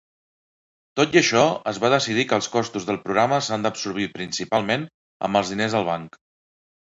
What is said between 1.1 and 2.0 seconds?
i això, es va